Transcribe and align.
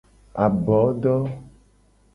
Abodo. 0.45 1.15